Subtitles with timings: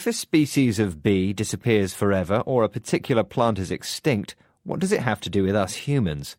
[0.00, 4.34] If a species of bee disappears forever or a particular plant is extinct,
[4.64, 6.38] what does it have to do with us humans?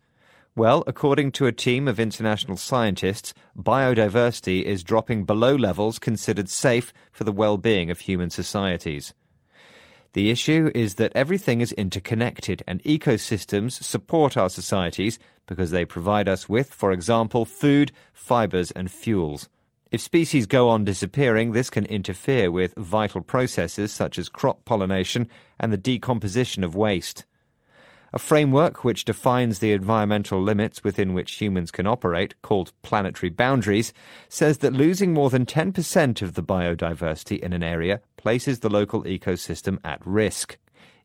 [0.56, 6.92] Well, according to a team of international scientists, biodiversity is dropping below levels considered safe
[7.12, 9.14] for the well-being of human societies.
[10.14, 16.28] The issue is that everything is interconnected and ecosystems support our societies because they provide
[16.28, 19.50] us with, for example, food, fibers and fuels.
[19.92, 25.28] If species go on disappearing, this can interfere with vital processes such as crop pollination
[25.60, 27.26] and the decomposition of waste.
[28.14, 33.92] A framework which defines the environmental limits within which humans can operate, called planetary boundaries,
[34.30, 39.04] says that losing more than 10% of the biodiversity in an area places the local
[39.04, 40.58] ecosystem at risk.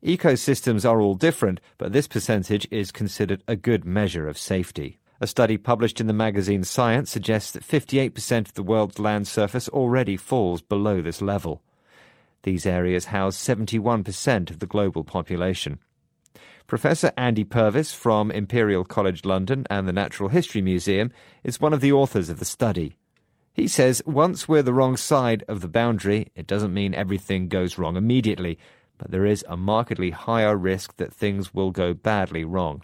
[0.04, 5.00] Ecosystems are all different, but this percentage is considered a good measure of safety.
[5.20, 9.68] A study published in the magazine Science suggests that 58% of the world's land surface
[9.70, 11.62] already falls below this level.
[12.42, 15.78] These areas house 71% of the global population.
[16.66, 21.10] Professor Andy Purvis from Imperial College London and the Natural History Museum
[21.44, 22.96] is one of the authors of the study.
[23.54, 27.78] He says once we're the wrong side of the boundary, it doesn't mean everything goes
[27.78, 28.58] wrong immediately,
[28.98, 32.82] but there is a markedly higher risk that things will go badly wrong.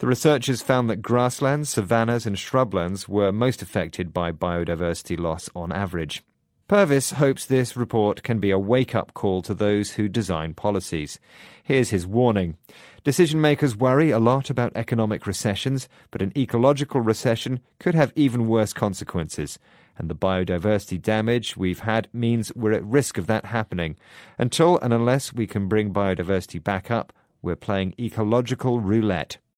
[0.00, 5.72] The researchers found that grasslands, savannas, and shrublands were most affected by biodiversity loss on
[5.72, 6.22] average.
[6.68, 11.18] Purvis hopes this report can be a wake up call to those who design policies.
[11.62, 12.56] Here's his warning.
[13.04, 18.48] Decision makers worry a lot about economic recessions, but an ecological recession could have even
[18.48, 19.58] worse consequences.
[19.98, 23.96] And the biodiversity damage we've had means we're at risk of that happening.
[24.38, 27.12] Until and unless we can bring biodiversity back up,
[27.42, 29.36] we're playing ecological roulette.